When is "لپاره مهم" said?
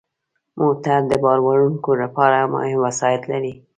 2.01-2.77